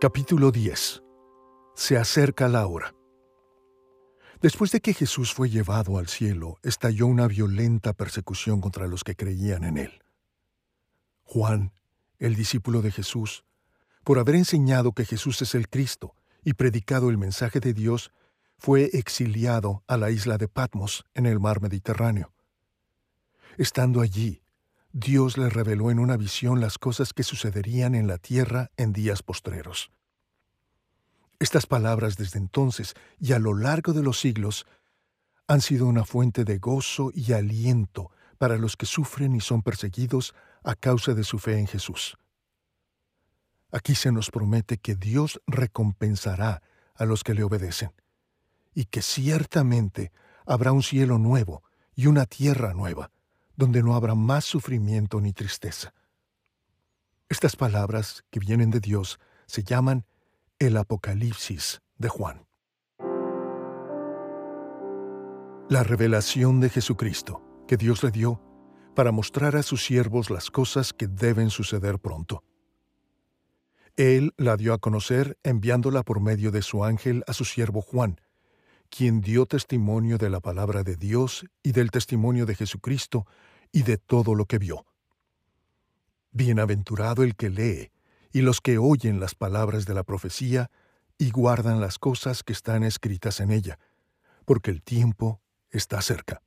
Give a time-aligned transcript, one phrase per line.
[0.00, 1.02] Capítulo 10
[1.74, 2.94] Se acerca la hora.
[4.40, 9.16] Después de que Jesús fue llevado al cielo, estalló una violenta persecución contra los que
[9.16, 10.02] creían en él.
[11.24, 11.72] Juan,
[12.20, 13.44] el discípulo de Jesús,
[14.04, 18.12] por haber enseñado que Jesús es el Cristo y predicado el mensaje de Dios,
[18.56, 22.32] fue exiliado a la isla de Patmos en el mar Mediterráneo.
[23.56, 24.42] Estando allí,
[24.92, 29.22] Dios le reveló en una visión las cosas que sucederían en la tierra en días
[29.22, 29.90] postreros.
[31.38, 34.66] Estas palabras desde entonces y a lo largo de los siglos
[35.46, 40.34] han sido una fuente de gozo y aliento para los que sufren y son perseguidos
[40.62, 42.16] a causa de su fe en Jesús.
[43.70, 46.62] Aquí se nos promete que Dios recompensará
[46.94, 47.92] a los que le obedecen,
[48.74, 50.12] y que ciertamente
[50.46, 51.62] habrá un cielo nuevo
[51.94, 53.10] y una tierra nueva,
[53.58, 55.92] donde no habrá más sufrimiento ni tristeza.
[57.28, 60.06] Estas palabras que vienen de Dios se llaman
[60.60, 62.46] el Apocalipsis de Juan.
[65.68, 68.40] La revelación de Jesucristo que Dios le dio
[68.94, 72.44] para mostrar a sus siervos las cosas que deben suceder pronto.
[73.96, 78.20] Él la dio a conocer enviándola por medio de su ángel a su siervo Juan,
[78.88, 83.26] quien dio testimonio de la palabra de Dios y del testimonio de Jesucristo
[83.72, 84.86] y de todo lo que vio.
[86.32, 87.90] Bienaventurado el que lee
[88.32, 90.70] y los que oyen las palabras de la profecía
[91.18, 93.78] y guardan las cosas que están escritas en ella,
[94.44, 96.42] porque el tiempo está cerca.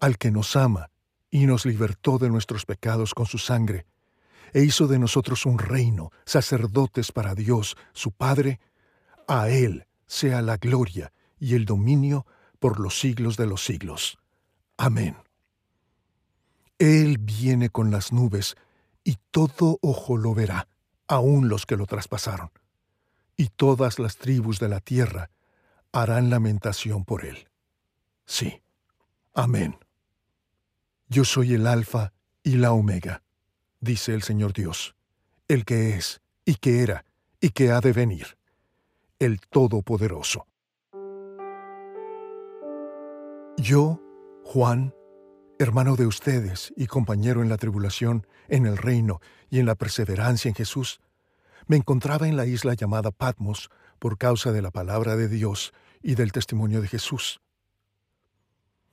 [0.00, 0.90] Al que nos ama
[1.30, 3.86] y nos libertó de nuestros pecados con su sangre,
[4.52, 8.60] e hizo de nosotros un reino, sacerdotes para Dios, su Padre,
[9.26, 12.26] a Él sea la gloria y el dominio
[12.58, 14.18] por los siglos de los siglos.
[14.78, 15.16] Amén.
[16.78, 18.56] Él viene con las nubes,
[19.04, 20.68] y todo ojo lo verá,
[21.08, 22.50] aun los que lo traspasaron,
[23.36, 25.30] y todas las tribus de la tierra
[25.92, 27.48] harán lamentación por él.
[28.24, 28.62] Sí.
[29.34, 29.76] Amén.
[31.08, 32.12] Yo soy el Alfa
[32.42, 33.22] y la Omega,
[33.80, 34.94] dice el Señor Dios,
[35.48, 37.04] el que es, y que era,
[37.40, 38.36] y que ha de venir,
[39.18, 40.46] el Todopoderoso.
[43.56, 44.00] Yo,
[44.50, 44.94] Juan,
[45.58, 49.20] hermano de ustedes y compañero en la tribulación, en el reino
[49.50, 51.02] y en la perseverancia en Jesús,
[51.66, 56.14] me encontraba en la isla llamada Patmos por causa de la palabra de Dios y
[56.14, 57.42] del testimonio de Jesús.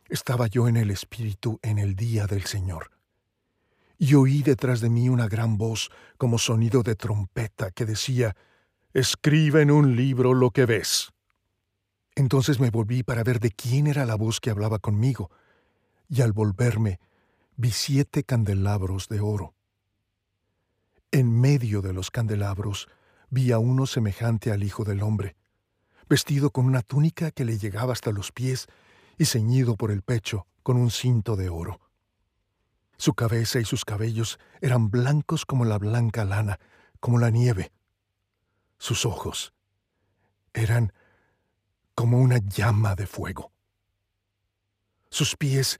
[0.10, 2.92] Estaba yo en el Espíritu en el día del Señor.
[3.98, 8.36] Y oí detrás de mí una gran voz como sonido de trompeta que decía,
[8.94, 11.14] Escribe en un libro lo que ves.
[12.14, 15.32] Entonces me volví para ver de quién era la voz que hablaba conmigo,
[16.10, 17.00] y al volverme
[17.58, 19.54] vi siete candelabros de oro.
[21.12, 22.88] En medio de los candelabros
[23.30, 25.36] vi a uno semejante al Hijo del Hombre,
[26.10, 28.68] vestido con una túnica que le llegaba hasta los pies
[29.18, 31.80] y ceñido por el pecho con un cinto de oro.
[32.98, 36.60] Su cabeza y sus cabellos eran blancos como la blanca lana,
[37.00, 37.72] como la nieve.
[38.78, 39.54] Sus ojos
[40.54, 40.94] eran
[41.94, 43.52] como una llama de fuego.
[45.10, 45.78] Sus pies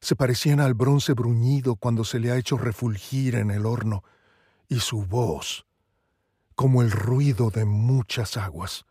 [0.00, 4.04] se parecían al bronce bruñido cuando se le ha hecho refulgir en el horno,
[4.68, 5.66] y su voz
[6.54, 8.84] como el ruido de muchas aguas.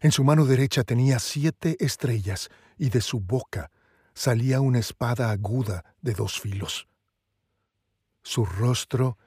[0.00, 2.48] En su mano derecha tenía siete estrellas,
[2.78, 3.70] y de su boca
[4.14, 6.88] salía una espada aguda de dos filos.
[8.22, 9.18] Su rostro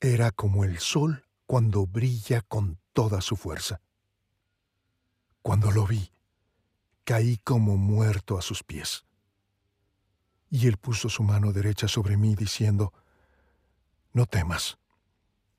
[0.00, 3.80] era como el sol cuando brilla con toda su fuerza.
[5.42, 6.10] Cuando lo vi,
[7.04, 9.05] caí como muerto a sus pies.
[10.50, 12.92] Y él puso su mano derecha sobre mí, diciendo,
[14.12, 14.78] No temas,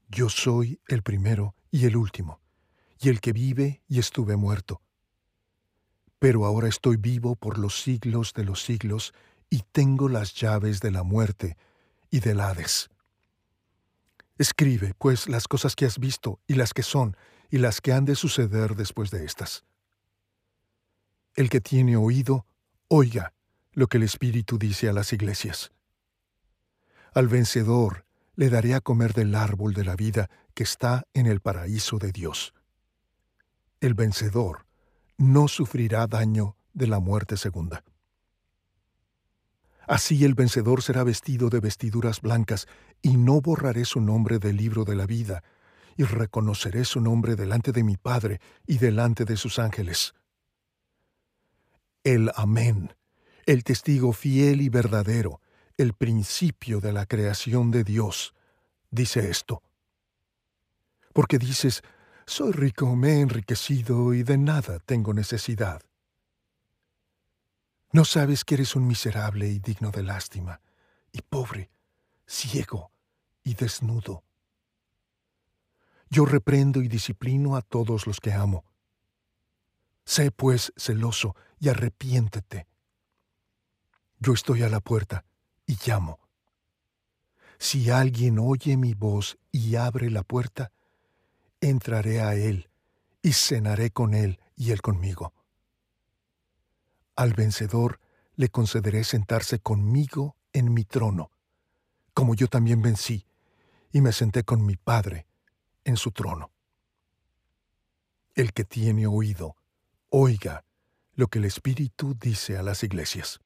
[0.09, 2.39] yo soy el primero y el último,
[2.99, 4.81] y el que vive y estuve muerto.
[6.19, 9.13] Pero ahora estoy vivo por los siglos de los siglos,
[9.49, 11.57] y tengo las llaves de la muerte
[12.09, 12.89] y del Hades.
[14.37, 17.15] Escribe, pues, las cosas que has visto, y las que son,
[17.49, 19.63] y las que han de suceder después de estas.
[21.35, 22.45] El que tiene oído,
[22.87, 23.33] oiga
[23.77, 25.71] lo que el Espíritu dice a las iglesias.
[27.13, 31.41] Al vencedor le daré a comer del árbol de la vida que está en el
[31.41, 32.55] paraíso de Dios.
[33.79, 34.65] El vencedor
[35.19, 37.83] no sufrirá daño de la muerte segunda.
[39.85, 42.65] Así el vencedor será vestido de vestiduras blancas,
[43.03, 45.43] y no borraré su nombre del libro de la vida,
[45.95, 50.15] y reconoceré su nombre delante de mi Padre y delante de sus ángeles.
[52.03, 52.97] El Amén
[53.47, 55.39] el testigo fiel y verdadero,
[55.77, 58.35] el principio de la creación de Dios,
[58.91, 59.63] dice esto.
[61.13, 61.81] Porque dices,
[62.25, 65.81] soy rico, me he enriquecido y de nada tengo necesidad.
[67.93, 70.59] No sabes que eres un miserable y digno de lástima,
[71.13, 71.69] y pobre,
[72.27, 72.91] ciego
[73.45, 74.25] y desnudo.
[76.09, 78.65] Yo reprendo y disciplino a todos los que amo.
[80.03, 82.67] Sé pues celoso y arrepiéntete.
[84.19, 85.25] Yo estoy a la puerta
[85.67, 86.19] y llamo.
[87.59, 90.71] Si alguien oye mi voz y abre la puerta,
[91.61, 92.69] entraré a él
[93.21, 95.33] y cenaré con él y él conmigo.
[97.15, 97.99] Al vencedor
[98.35, 101.31] le concederé sentarse conmigo en mi trono,
[102.13, 103.25] como yo también vencí
[103.91, 105.27] y me senté con mi Padre
[105.83, 106.51] en su trono.
[108.35, 109.55] El que tiene oído,
[110.09, 110.63] oiga
[111.15, 113.39] lo que el Espíritu dice a las iglesias.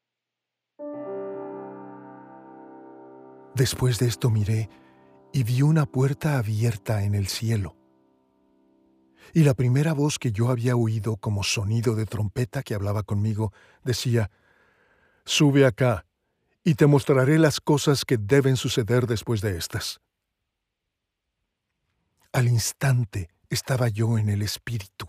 [3.54, 4.68] Después de esto miré
[5.32, 7.76] y vi una puerta abierta en el cielo
[9.32, 13.52] y la primera voz que yo había oído como sonido de trompeta que hablaba conmigo
[13.84, 14.30] decía,
[15.24, 16.06] Sube acá,
[16.64, 20.00] y te mostraré las cosas que deben suceder después de estas.
[22.32, 25.08] Al instante estaba yo en el Espíritu,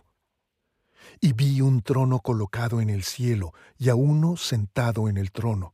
[1.20, 5.74] y vi un trono colocado en el cielo y a uno sentado en el trono.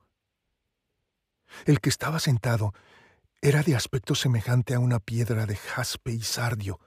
[1.66, 2.74] El que estaba sentado
[3.42, 6.80] era de aspecto semejante a una piedra de jaspe y sardio,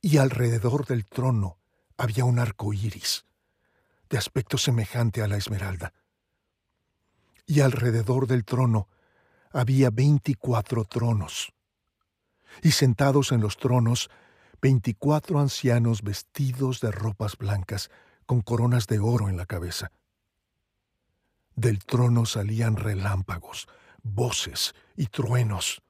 [0.00, 1.58] y alrededor del trono
[1.96, 3.24] había un arco iris,
[4.08, 5.92] de aspecto semejante a la esmeralda.
[7.46, 8.88] Y alrededor del trono
[9.52, 11.52] había veinticuatro tronos,
[12.62, 14.10] y sentados en los tronos,
[14.62, 17.90] veinticuatro ancianos vestidos de ropas blancas,
[18.24, 19.92] con coronas de oro en la cabeza.
[21.56, 23.66] Del trono salían relámpagos,
[24.02, 25.82] voces y truenos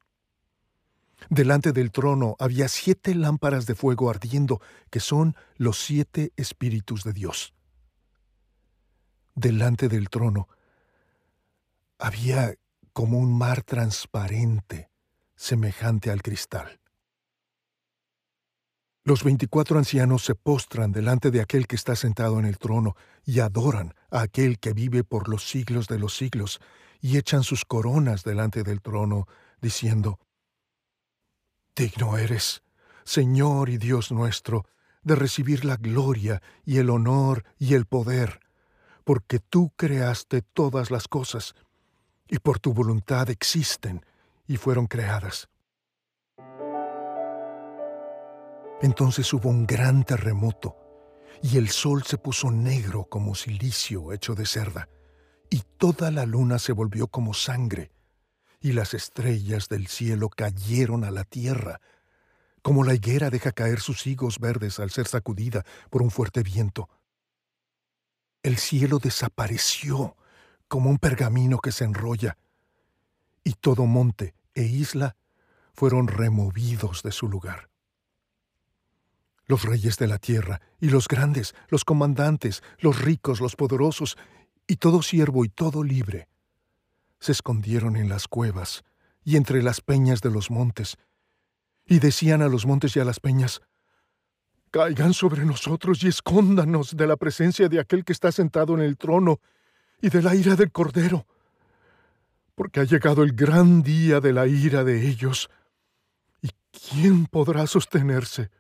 [1.30, 4.60] Delante del trono había siete lámparas de fuego ardiendo,
[4.90, 7.54] que son los siete espíritus de Dios.
[9.34, 10.48] Delante del trono
[11.98, 12.54] había
[12.92, 14.90] como un mar transparente,
[15.34, 16.80] semejante al cristal.
[19.06, 23.38] Los veinticuatro ancianos se postran delante de aquel que está sentado en el trono y
[23.38, 26.58] adoran a aquel que vive por los siglos de los siglos,
[27.00, 29.28] y echan sus coronas delante del trono,
[29.62, 30.18] diciendo,
[31.76, 32.64] Digno eres,
[33.04, 34.66] Señor y Dios nuestro,
[35.04, 38.40] de recibir la gloria y el honor y el poder,
[39.04, 41.54] porque tú creaste todas las cosas,
[42.26, 44.04] y por tu voluntad existen
[44.48, 45.48] y fueron creadas.
[48.82, 50.76] Entonces hubo un gran terremoto,
[51.42, 54.88] y el sol se puso negro como silicio hecho de cerda,
[55.48, 57.90] y toda la luna se volvió como sangre,
[58.60, 61.80] y las estrellas del cielo cayeron a la tierra,
[62.62, 66.90] como la higuera deja caer sus higos verdes al ser sacudida por un fuerte viento.
[68.42, 70.16] El cielo desapareció
[70.68, 72.36] como un pergamino que se enrolla,
[73.42, 75.16] y todo monte e isla
[75.72, 77.70] fueron removidos de su lugar.
[79.46, 84.16] Los reyes de la tierra, y los grandes, los comandantes, los ricos, los poderosos,
[84.66, 86.28] y todo siervo y todo libre,
[87.20, 88.84] se escondieron en las cuevas
[89.24, 90.96] y entre las peñas de los montes,
[91.86, 93.62] y decían a los montes y a las peñas,
[94.70, 98.98] Caigan sobre nosotros y escóndanos de la presencia de aquel que está sentado en el
[98.98, 99.40] trono
[100.02, 101.26] y de la ira del Cordero,
[102.54, 105.48] porque ha llegado el gran día de la ira de ellos,
[106.42, 108.50] ¿y quién podrá sostenerse?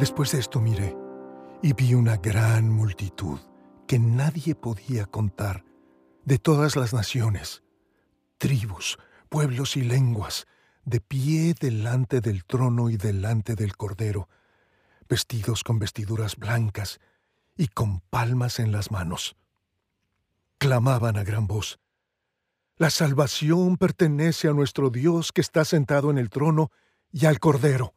[0.00, 0.96] Después de esto miré
[1.62, 3.38] y vi una gran multitud
[3.86, 5.62] que nadie podía contar
[6.24, 7.62] de todas las naciones,
[8.38, 8.96] tribus,
[9.28, 10.46] pueblos y lenguas,
[10.86, 14.30] de pie delante del trono y delante del Cordero,
[15.06, 16.98] vestidos con vestiduras blancas
[17.58, 19.36] y con palmas en las manos.
[20.56, 21.78] Clamaban a gran voz,
[22.78, 26.70] La salvación pertenece a nuestro Dios que está sentado en el trono
[27.12, 27.92] y al Cordero.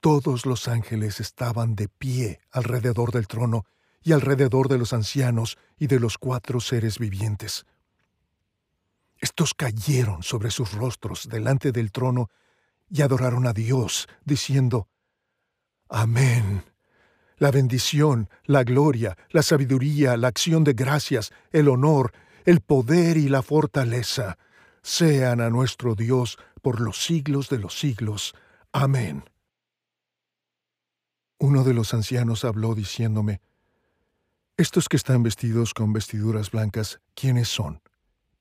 [0.00, 3.66] Todos los ángeles estaban de pie alrededor del trono
[4.02, 7.66] y alrededor de los ancianos y de los cuatro seres vivientes.
[9.20, 12.30] Estos cayeron sobre sus rostros delante del trono
[12.88, 14.88] y adoraron a Dios, diciendo,
[15.88, 16.64] Amén.
[17.38, 22.12] La bendición, la gloria, la sabiduría, la acción de gracias, el honor,
[22.44, 24.38] el poder y la fortaleza
[24.82, 28.34] sean a nuestro Dios por los siglos de los siglos.
[28.72, 29.24] Amén.
[31.38, 33.40] Uno de los ancianos habló diciéndome,
[34.56, 37.80] estos que están vestidos con vestiduras blancas, ¿quiénes son?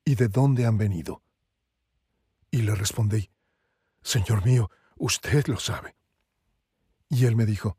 [0.03, 1.21] ¿Y de dónde han venido?
[2.49, 3.29] Y le respondí,
[4.01, 5.95] Señor mío, usted lo sabe.
[7.07, 7.77] Y él me dijo,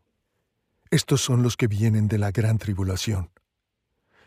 [0.90, 3.32] Estos son los que vienen de la gran tribulación,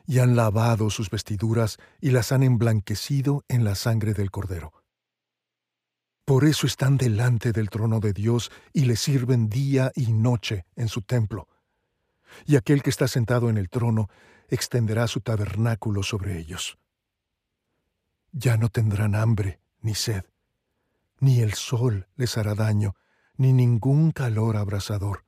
[0.06, 4.74] y han lavado sus vestiduras y las han emblanquecido en la sangre del Cordero.
[6.26, 10.88] Por eso están delante del trono de Dios y le sirven día y noche en
[10.88, 11.48] su templo.
[12.46, 14.10] Y aquel que está sentado en el trono
[14.48, 16.78] extenderá su tabernáculo sobre ellos.
[18.32, 20.26] Ya no tendrán hambre ni sed,
[21.20, 22.96] ni el sol les hará daño,
[23.36, 25.26] ni ningún calor abrasador,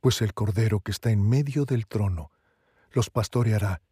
[0.00, 2.30] pues el Cordero que está en medio del trono
[2.92, 3.82] los pastoreará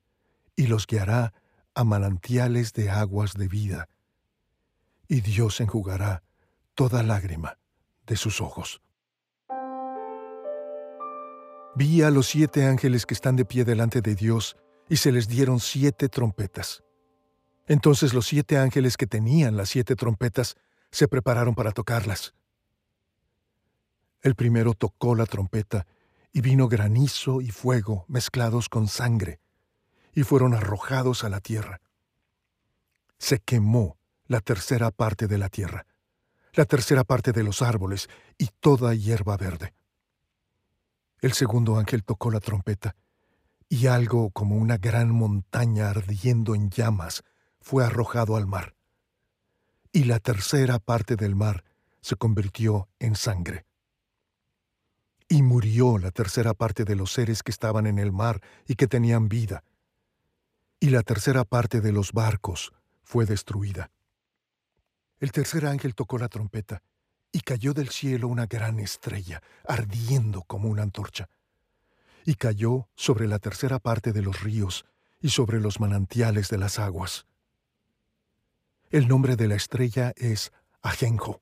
[0.54, 1.34] y los guiará
[1.74, 3.88] a manantiales de aguas de vida,
[5.12, 6.22] y Dios enjugará
[6.74, 7.58] toda lágrima
[8.06, 8.80] de sus ojos.
[11.74, 14.56] Vi a los siete ángeles que están de pie delante de Dios,
[14.88, 16.82] y se les dieron siete trompetas.
[17.66, 20.56] Entonces los siete ángeles que tenían las siete trompetas
[20.90, 22.32] se prepararon para tocarlas.
[24.22, 25.86] El primero tocó la trompeta,
[26.32, 29.40] y vino granizo y fuego mezclados con sangre,
[30.14, 31.82] y fueron arrojados a la tierra.
[33.18, 33.98] Se quemó
[34.32, 35.84] la tercera parte de la tierra,
[36.54, 38.08] la tercera parte de los árboles
[38.38, 39.74] y toda hierba verde.
[41.20, 42.96] El segundo ángel tocó la trompeta,
[43.68, 47.22] y algo como una gran montaña ardiendo en llamas
[47.60, 48.74] fue arrojado al mar.
[49.92, 51.64] Y la tercera parte del mar
[52.00, 53.66] se convirtió en sangre.
[55.28, 58.86] Y murió la tercera parte de los seres que estaban en el mar y que
[58.86, 59.62] tenían vida.
[60.80, 62.72] Y la tercera parte de los barcos
[63.02, 63.90] fue destruida.
[65.22, 66.82] El tercer ángel tocó la trompeta,
[67.30, 71.30] y cayó del cielo una gran estrella, ardiendo como una antorcha.
[72.24, 74.84] Y cayó sobre la tercera parte de los ríos
[75.20, 77.26] y sobre los manantiales de las aguas.
[78.90, 80.50] El nombre de la estrella es
[80.82, 81.40] Ajenjo.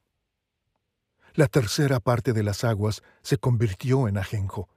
[1.33, 4.69] La tercera parte de las aguas se convirtió en ajenjo,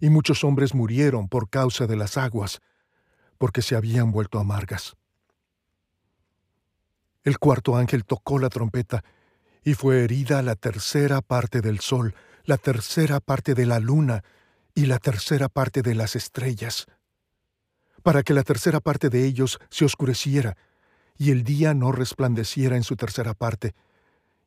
[0.00, 2.62] y muchos hombres murieron por causa de las aguas,
[3.36, 4.96] porque se habían vuelto amargas.
[7.24, 9.02] El cuarto ángel tocó la trompeta,
[9.64, 12.14] y fue herida la tercera parte del sol,
[12.44, 14.22] la tercera parte de la luna
[14.74, 16.86] y la tercera parte de las estrellas,
[18.02, 20.56] para que la tercera parte de ellos se oscureciera,
[21.16, 23.74] y el día no resplandeciera en su tercera parte,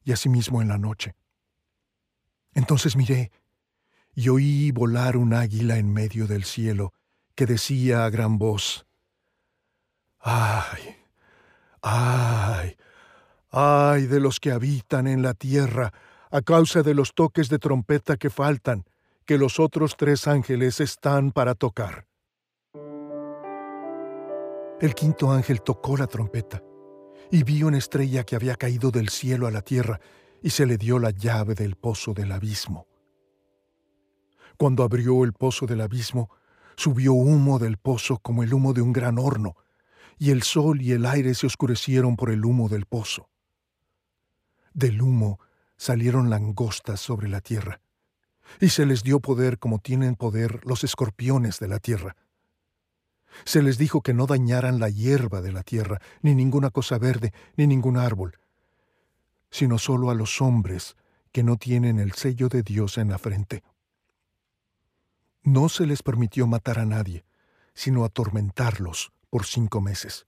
[0.04, 1.16] y asimismo en la noche.
[2.54, 3.32] Entonces miré,
[4.14, 6.94] y oí volar un águila en medio del cielo,
[7.34, 8.86] que decía a gran voz,
[10.20, 10.97] ¡Ay!
[11.90, 12.76] ¡Ay!
[13.50, 15.94] ¡Ay de los que habitan en la tierra
[16.30, 18.84] a causa de los toques de trompeta que faltan,
[19.26, 22.06] que los otros tres ángeles están para tocar!
[24.82, 26.62] El quinto ángel tocó la trompeta,
[27.32, 30.02] y vi una estrella que había caído del cielo a la tierra,
[30.44, 32.86] y se le dio la llave del pozo del abismo.
[34.58, 36.30] Cuando abrió el pozo del abismo,
[36.76, 39.56] subió humo del pozo como el humo de un gran horno,
[40.18, 43.30] y el sol y el aire se oscurecieron por el humo del pozo.
[44.74, 45.40] Del humo
[45.78, 47.82] salieron langostas sobre la tierra,
[48.60, 52.16] y se les dio poder como tienen poder los escorpiones de la tierra.
[53.46, 57.34] Se les dijo que no dañaran la hierba de la tierra, ni ninguna cosa verde,
[57.56, 58.40] ni ningún árbol,
[59.52, 60.96] sino solo a los hombres
[61.32, 63.64] que no tienen el sello de Dios en la frente.
[65.44, 67.26] No se les permitió matar a nadie,
[67.74, 70.26] sino atormentarlos por cinco meses.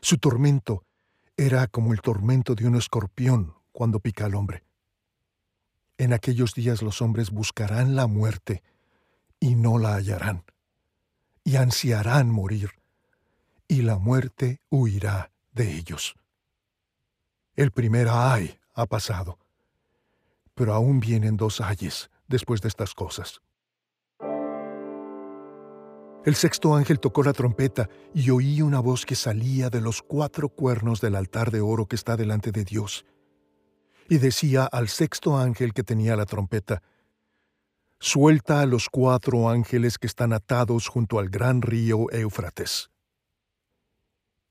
[0.00, 0.86] Su tormento
[1.36, 4.62] era como el tormento de un escorpión cuando pica al hombre.
[5.98, 8.62] En aquellos días los hombres buscarán la muerte
[9.40, 10.44] y no la hallarán,
[11.42, 12.70] y ansiarán morir,
[13.66, 16.14] y la muerte huirá de ellos.
[17.56, 19.40] El primer ay ha pasado,
[20.54, 23.42] pero aún vienen dos ayes después de estas cosas.
[26.24, 30.48] El sexto ángel tocó la trompeta y oí una voz que salía de los cuatro
[30.48, 33.04] cuernos del altar de oro que está delante de Dios.
[34.08, 36.82] Y decía al sexto ángel que tenía la trompeta,
[38.00, 42.90] Suelta a los cuatro ángeles que están atados junto al gran río Éufrates.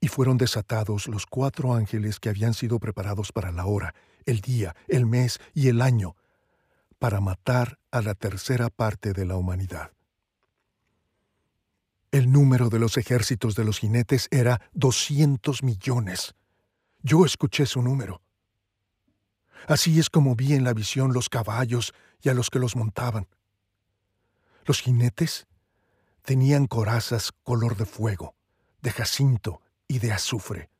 [0.00, 3.94] Y fueron desatados los cuatro ángeles que habían sido preparados para la hora,
[4.26, 6.16] el día, el mes y el año,
[6.98, 9.93] para matar a la tercera parte de la humanidad.
[12.14, 16.36] El número de los ejércitos de los jinetes era 200 millones.
[17.02, 18.22] Yo escuché su número.
[19.66, 21.92] Así es como vi en la visión los caballos
[22.22, 23.26] y a los que los montaban.
[24.64, 25.48] Los jinetes
[26.22, 28.36] tenían corazas color de fuego,
[28.80, 30.70] de jacinto y de azufre.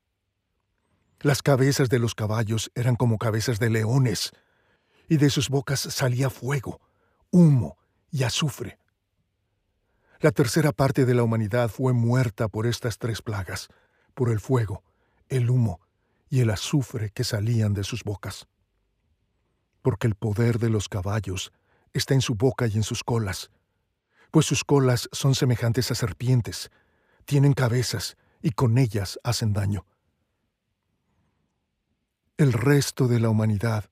[1.18, 4.30] Las cabezas de los caballos eran como cabezas de leones,
[5.08, 6.80] y de sus bocas salía fuego,
[7.32, 7.76] humo
[8.12, 8.78] y azufre.
[10.24, 13.68] La tercera parte de la humanidad fue muerta por estas tres plagas,
[14.14, 14.82] por el fuego,
[15.28, 15.82] el humo
[16.30, 18.48] y el azufre que salían de sus bocas.
[19.82, 21.52] Porque el poder de los caballos
[21.92, 23.50] está en su boca y en sus colas,
[24.30, 26.70] pues sus colas son semejantes a serpientes,
[27.26, 29.84] tienen cabezas y con ellas hacen daño
[32.38, 33.90] el resto de la humanidad,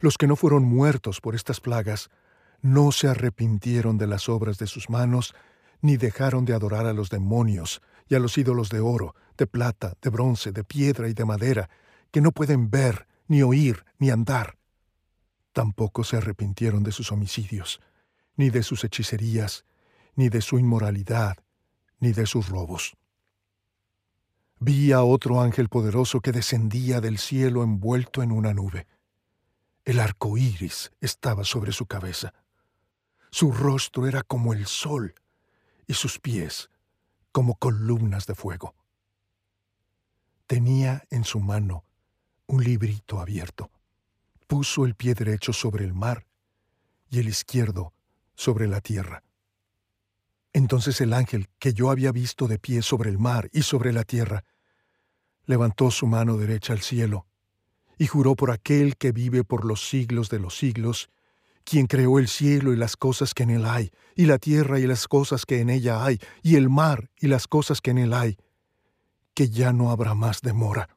[0.00, 2.10] los que no fueron muertos por estas plagas,
[2.60, 5.34] no se arrepintieron de las obras de sus manos,
[5.84, 9.92] ni dejaron de adorar a los demonios y a los ídolos de oro, de plata,
[10.00, 11.68] de bronce, de piedra y de madera,
[12.10, 14.56] que no pueden ver, ni oír, ni andar.
[15.52, 17.80] Tampoco se arrepintieron de sus homicidios,
[18.36, 19.66] ni de sus hechicerías,
[20.14, 21.36] ni de su inmoralidad,
[22.00, 22.96] ni de sus robos
[24.64, 28.86] vi a otro ángel poderoso que descendía del cielo envuelto en una nube.
[29.84, 32.32] El arco iris estaba sobre su cabeza.
[33.30, 35.14] Su rostro era como el sol
[35.86, 36.70] y sus pies
[37.32, 38.74] como columnas de fuego.
[40.46, 41.84] Tenía en su mano
[42.46, 43.70] un librito abierto.
[44.46, 46.26] Puso el pie derecho sobre el mar
[47.08, 47.92] y el izquierdo
[48.34, 49.22] sobre la tierra.
[50.52, 54.04] Entonces el ángel que yo había visto de pie sobre el mar y sobre la
[54.04, 54.44] tierra
[55.46, 57.26] levantó su mano derecha al cielo
[57.98, 61.10] y juró por aquel que vive por los siglos de los siglos,
[61.64, 64.86] quien creó el cielo y las cosas que en él hay, y la tierra y
[64.86, 68.12] las cosas que en ella hay, y el mar y las cosas que en él
[68.12, 68.36] hay,
[69.34, 70.96] que ya no habrá más demora.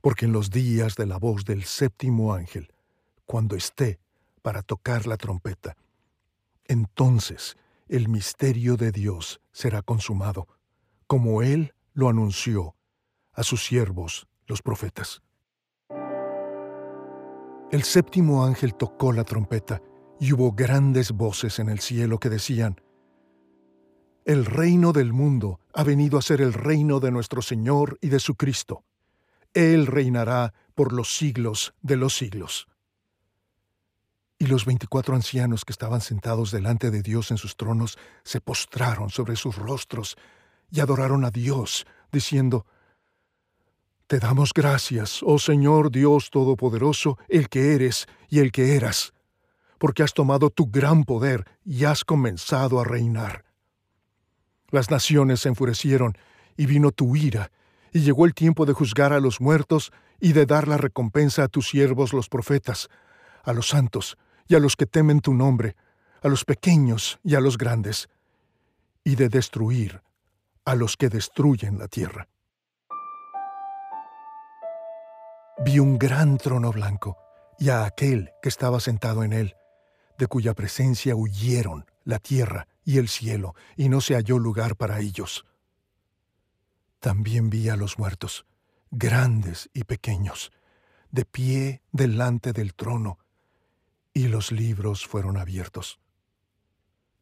[0.00, 2.72] Porque en los días de la voz del séptimo ángel,
[3.24, 4.00] cuando esté
[4.42, 5.76] para tocar la trompeta,
[6.64, 7.56] entonces
[7.88, 10.48] el misterio de Dios será consumado,
[11.06, 12.74] como él lo anunció
[13.32, 15.22] a sus siervos, los profetas.
[17.72, 19.80] El séptimo ángel tocó la trompeta
[20.20, 22.78] y hubo grandes voces en el cielo que decían,
[24.26, 28.20] El reino del mundo ha venido a ser el reino de nuestro Señor y de
[28.20, 28.84] su Cristo.
[29.54, 32.68] Él reinará por los siglos de los siglos.
[34.38, 39.08] Y los veinticuatro ancianos que estaban sentados delante de Dios en sus tronos se postraron
[39.08, 40.16] sobre sus rostros
[40.70, 42.66] y adoraron a Dios, diciendo,
[44.12, 49.14] te damos gracias, oh Señor Dios Todopoderoso, el que eres y el que eras,
[49.78, 53.46] porque has tomado tu gran poder y has comenzado a reinar.
[54.68, 56.18] Las naciones se enfurecieron
[56.58, 57.50] y vino tu ira,
[57.90, 61.48] y llegó el tiempo de juzgar a los muertos y de dar la recompensa a
[61.48, 62.90] tus siervos los profetas,
[63.42, 65.74] a los santos y a los que temen tu nombre,
[66.20, 68.10] a los pequeños y a los grandes,
[69.04, 70.02] y de destruir
[70.66, 72.28] a los que destruyen la tierra.
[75.64, 77.16] Vi un gran trono blanco
[77.58, 79.54] y a aquel que estaba sentado en él,
[80.18, 84.98] de cuya presencia huyeron la tierra y el cielo, y no se halló lugar para
[84.98, 85.46] ellos.
[86.98, 88.44] También vi a los muertos,
[88.90, 90.50] grandes y pequeños,
[91.12, 93.18] de pie delante del trono,
[94.12, 96.00] y los libros fueron abiertos.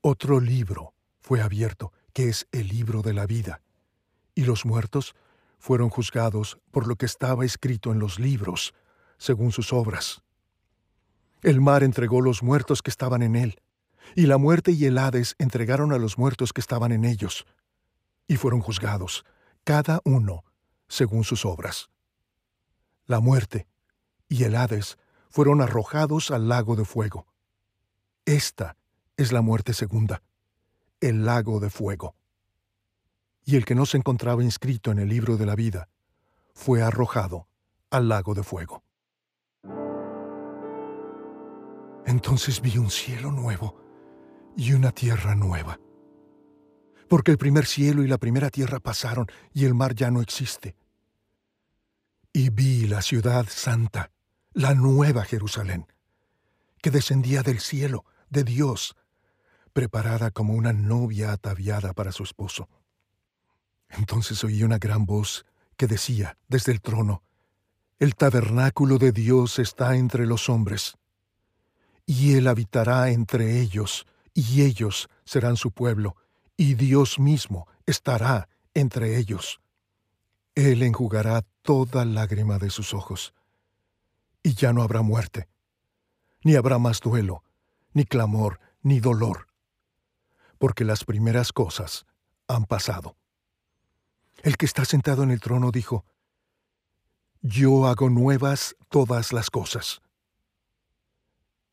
[0.00, 3.61] Otro libro fue abierto, que es el libro de la vida,
[4.35, 5.14] y los muertos
[5.61, 8.75] fueron juzgados por lo que estaba escrito en los libros,
[9.18, 10.23] según sus obras.
[11.42, 13.61] El mar entregó los muertos que estaban en él,
[14.16, 17.46] y la muerte y el Hades entregaron a los muertos que estaban en ellos,
[18.27, 19.25] y fueron juzgados,
[19.62, 20.44] cada uno
[20.88, 21.90] según sus obras.
[23.05, 23.68] La muerte
[24.29, 24.96] y el Hades
[25.29, 27.27] fueron arrojados al lago de fuego.
[28.25, 28.77] Esta
[29.18, 30.23] es la muerte segunda,
[31.01, 32.16] el lago de fuego
[33.51, 35.89] y el que no se encontraba inscrito en el libro de la vida
[36.55, 37.49] fue arrojado
[37.91, 38.85] al lago de fuego.
[42.07, 43.77] Entonces vi un cielo nuevo
[44.57, 45.81] y una tierra nueva,
[47.09, 50.77] porque el primer cielo y la primera tierra pasaron y el mar ya no existe.
[52.33, 54.13] Y vi la ciudad santa,
[54.53, 55.87] la nueva Jerusalén,
[56.81, 58.95] que descendía del cielo, de Dios,
[59.73, 62.69] preparada como una novia ataviada para su esposo.
[63.90, 65.44] Entonces oí una gran voz
[65.76, 67.22] que decía desde el trono,
[67.98, 70.96] El tabernáculo de Dios está entre los hombres,
[72.07, 76.16] y Él habitará entre ellos, y ellos serán su pueblo,
[76.57, 79.61] y Dios mismo estará entre ellos.
[80.55, 83.35] Él enjugará toda lágrima de sus ojos,
[84.42, 85.48] y ya no habrá muerte,
[86.42, 87.44] ni habrá más duelo,
[87.92, 89.46] ni clamor, ni dolor,
[90.59, 92.07] porque las primeras cosas
[92.48, 93.16] han pasado.
[94.42, 96.05] El que está sentado en el trono dijo,
[97.42, 100.03] yo hago nuevas todas las cosas.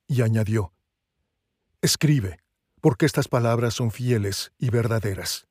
[0.08, 0.72] Y añadió,
[1.82, 2.40] Escribe,
[2.82, 5.48] porque estas palabras son fieles y verdaderas.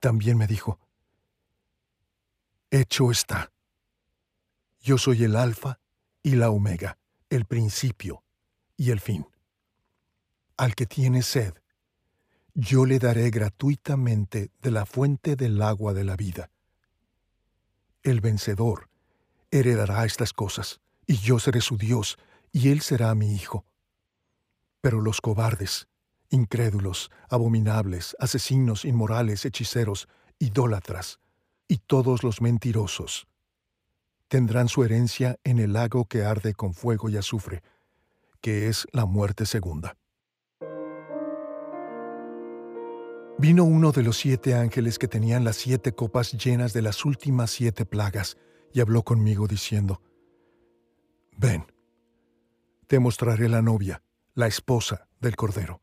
[0.00, 0.78] También me dijo,
[2.70, 3.52] Hecho está.
[4.80, 5.80] Yo soy el Alfa
[6.22, 6.98] y la Omega,
[7.30, 8.22] el principio
[8.76, 9.26] y el fin.
[10.56, 11.54] Al que tiene sed,
[12.58, 16.50] yo le daré gratuitamente de la fuente del agua de la vida
[18.06, 18.88] el vencedor,
[19.50, 22.18] heredará estas cosas, y yo seré su Dios,
[22.52, 23.64] y él será mi hijo.
[24.80, 25.88] Pero los cobardes,
[26.30, 31.18] incrédulos, abominables, asesinos, inmorales, hechiceros, idólatras,
[31.66, 33.26] y todos los mentirosos,
[34.28, 37.64] tendrán su herencia en el lago que arde con fuego y azufre,
[38.40, 39.96] que es la muerte segunda.
[43.38, 47.50] Vino uno de los siete ángeles que tenían las siete copas llenas de las últimas
[47.50, 48.38] siete plagas,
[48.72, 50.00] y habló conmigo diciendo,
[51.36, 51.66] Ven,
[52.86, 54.02] te mostraré la novia,
[54.34, 55.82] la esposa del Cordero.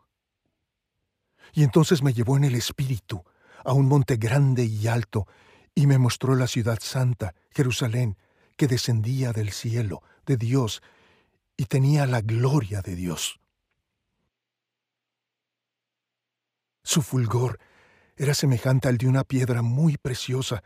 [1.53, 3.23] Y entonces me llevó en el Espíritu
[3.63, 5.27] a un monte grande y alto,
[5.75, 8.17] y me mostró la ciudad santa, Jerusalén,
[8.57, 10.81] que descendía del cielo, de Dios,
[11.55, 13.39] y tenía la gloria de Dios.
[16.83, 17.59] Su fulgor
[18.17, 20.63] era semejante al de una piedra muy preciosa,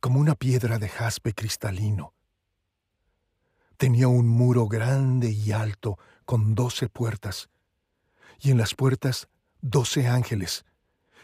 [0.00, 2.14] como una piedra de jaspe cristalino.
[3.76, 7.50] Tenía un muro grande y alto con doce puertas,
[8.40, 9.28] y en las puertas
[9.60, 10.64] doce ángeles,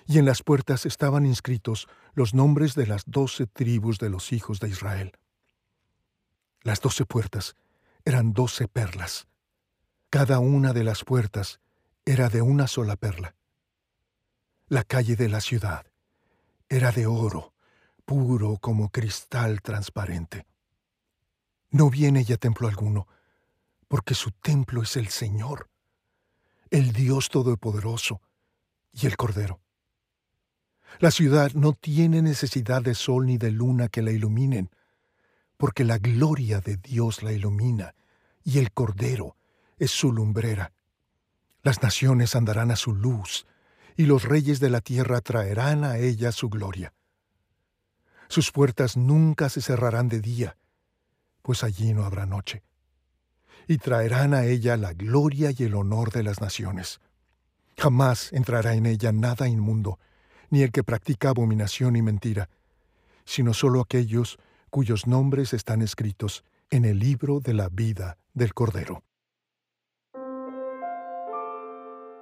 [0.07, 4.59] y en las puertas estaban inscritos los nombres de las doce tribus de los hijos
[4.59, 5.12] de Israel.
[6.62, 7.54] Las doce puertas
[8.04, 9.28] eran doce perlas.
[10.11, 11.61] Cada una de las puertas
[12.04, 13.35] era de una sola perla.
[14.70, 15.87] La calle de la ciudad
[16.68, 17.54] era de oro,
[18.04, 20.46] puro como cristal transparente.
[21.70, 23.09] No viene ya templo alguno,
[23.88, 25.70] porque su templo es el Señor,
[26.68, 28.20] el Dios Todopoderoso
[28.92, 29.59] y el Cordero.
[30.98, 34.68] La ciudad no tiene necesidad de sol ni de luna que la iluminen,
[35.57, 37.94] porque la gloria de Dios la ilumina
[38.44, 39.35] y el Cordero
[39.78, 40.72] es su lumbrera.
[41.62, 43.46] Las naciones andarán a su luz,
[43.98, 46.94] y los reyes de la tierra traerán a ella su gloria.
[48.28, 50.56] Sus puertas nunca se cerrarán de día,
[51.42, 52.62] pues allí no habrá noche.
[53.66, 57.00] Y traerán a ella la gloria y el honor de las naciones.
[57.76, 59.98] Jamás entrará en ella nada inmundo,
[60.48, 62.50] ni el que practica abominación y mentira,
[63.24, 64.38] sino solo aquellos
[64.70, 69.02] cuyos nombres están escritos en el libro de la vida del Cordero.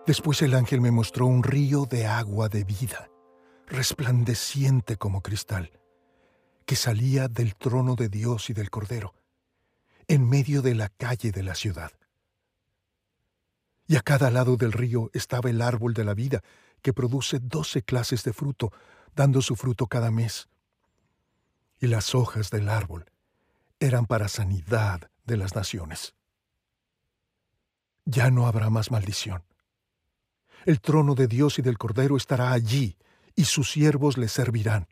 [0.06, 3.10] Después el ángel me mostró un río de agua de vida,
[3.66, 5.72] resplandeciente como cristal,
[6.64, 9.14] que salía del trono de Dios y del Cordero,
[10.06, 11.90] en medio de la calle de la ciudad.
[13.88, 16.40] Y a cada lado del río estaba el árbol de la vida,
[16.82, 18.72] que produce doce clases de fruto,
[19.16, 20.48] dando su fruto cada mes.
[21.80, 23.10] Y las hojas del árbol
[23.80, 26.14] eran para sanidad de las naciones.
[28.04, 29.42] Ya no habrá más maldición
[30.66, 32.98] el trono de Dios y del Cordero estará allí,
[33.36, 34.88] y sus siervos le servirán.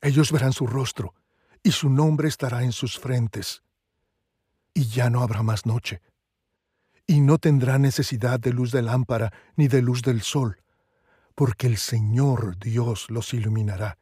[0.00, 1.14] Ellos verán su rostro,
[1.64, 3.64] y su nombre estará en sus frentes.
[4.72, 6.00] Y ya no habrá más noche.
[7.08, 10.62] Y no tendrá necesidad de luz de lámpara ni de luz del sol,
[11.34, 13.98] porque el Señor Dios los iluminará,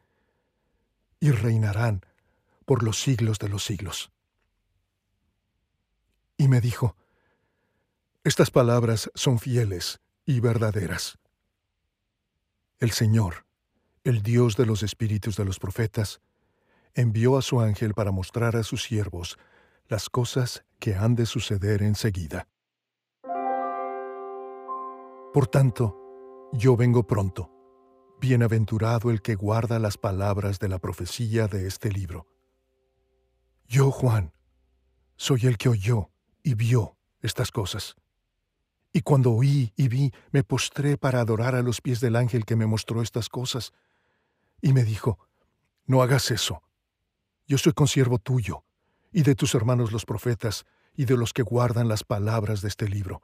[1.19, 2.05] y reinarán
[2.65, 4.11] por los siglos de los siglos.
[6.37, 6.95] Y me dijo,
[8.23, 11.17] Estas palabras son fieles y verdaderas.
[12.79, 13.45] El Señor,
[14.03, 16.21] el Dios de los espíritus de los profetas,
[16.93, 19.39] envió a su ángel para mostrar a sus siervos
[19.87, 22.47] las cosas que han de suceder enseguida.
[25.33, 25.97] Por tanto,
[26.51, 27.49] yo vengo pronto.
[28.19, 32.27] Bienaventurado el que guarda las palabras de la profecía de este libro.
[33.65, 34.33] Yo, Juan,
[35.15, 36.09] soy el que oyó
[36.43, 37.95] y vio estas cosas.
[38.93, 42.55] Y cuando oí y vi, me postré para adorar a los pies del ángel que
[42.55, 43.73] me mostró estas cosas.
[44.61, 45.19] Y me dijo,
[45.85, 46.63] No hagas eso.
[47.45, 48.63] Yo soy consiervo tuyo,
[49.11, 52.87] y de tus hermanos los profetas, y de los que guardan las palabras de este
[52.87, 53.21] libro.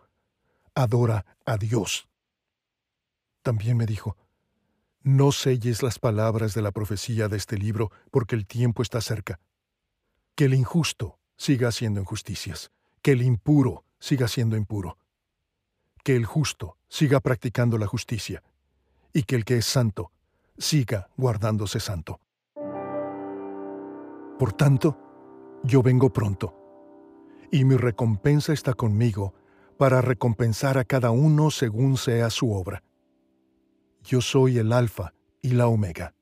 [0.76, 2.08] Adora a Dios.
[3.42, 4.16] También me dijo,
[5.02, 9.40] No selles las palabras de la profecía de este libro, porque el tiempo está cerca.
[10.36, 12.72] Que el injusto siga haciendo injusticias,
[13.02, 14.98] que el impuro siga siendo impuro
[16.04, 18.44] que el justo siga practicando la justicia,
[19.14, 20.12] y que el que es santo
[20.58, 22.20] siga guardándose santo.
[24.38, 24.98] Por tanto,
[25.64, 26.54] yo vengo pronto,
[27.52, 29.34] y mi recompensa está conmigo
[29.78, 32.84] para recompensar a cada uno según sea su obra.
[34.04, 36.14] Yo soy el Alfa y la Omega,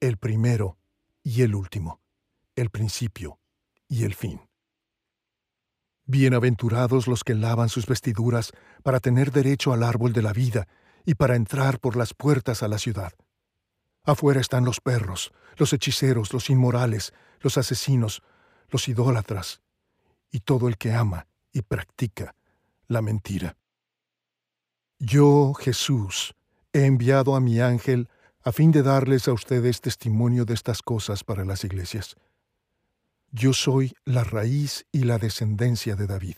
[0.00, 0.78] el primero
[1.22, 2.00] y el último,
[2.54, 3.38] el principio
[3.88, 4.40] y el fin.
[6.06, 10.68] Bienaventurados los que lavan sus vestiduras para tener derecho al árbol de la vida
[11.06, 13.14] y para entrar por las puertas a la ciudad.
[14.02, 18.22] Afuera están los perros, los hechiceros, los inmorales, los asesinos,
[18.68, 19.62] los idólatras
[20.30, 22.34] y todo el que ama y practica
[22.86, 23.56] la mentira.
[24.98, 26.34] Yo, Jesús,
[26.74, 28.10] he enviado a mi ángel
[28.42, 32.14] a fin de darles a ustedes testimonio de estas cosas para las iglesias.
[33.36, 36.36] Yo soy la raíz y la descendencia de David,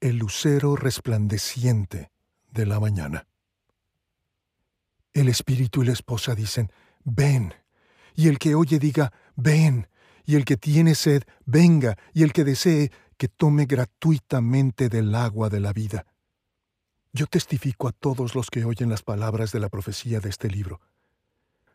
[0.00, 2.10] el lucero resplandeciente
[2.50, 3.28] de la mañana.
[5.12, 6.72] El espíritu y la esposa dicen,
[7.04, 7.54] ven,
[8.16, 9.86] y el que oye diga, ven,
[10.24, 15.50] y el que tiene sed, venga, y el que desee, que tome gratuitamente del agua
[15.50, 16.06] de la vida.
[17.12, 20.80] Yo testifico a todos los que oyen las palabras de la profecía de este libro.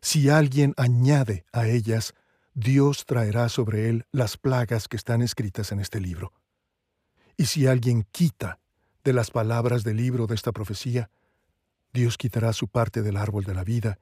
[0.02, 2.14] Si alguien añade a ellas,
[2.60, 6.34] Dios traerá sobre él las plagas que están escritas en este libro.
[7.38, 8.60] Y si alguien quita
[9.04, 11.12] de las palabras del libro de esta profecía,
[11.94, 14.00] Dios quitará su parte del árbol de la vida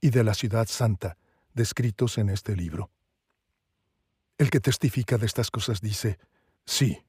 [0.00, 1.18] y de la ciudad santa
[1.52, 2.92] descritos en este libro.
[4.38, 6.20] El que testifica de estas cosas dice,
[6.64, 7.02] sí,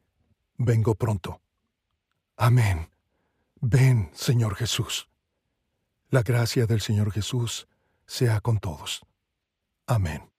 [0.57, 1.41] vengo pronto.
[2.38, 2.89] Amén.
[3.62, 5.07] Ven, Señor Jesús.
[6.10, 7.67] La gracia del Señor Jesús
[8.07, 9.01] sea con todos.
[9.86, 10.31] Amén.